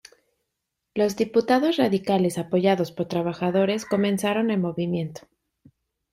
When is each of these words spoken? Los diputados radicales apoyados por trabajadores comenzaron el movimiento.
Los 0.95 1.15
diputados 1.15 1.77
radicales 1.77 2.39
apoyados 2.39 2.91
por 2.91 3.07
trabajadores 3.07 3.85
comenzaron 3.85 4.49
el 4.49 4.57
movimiento. 4.59 5.27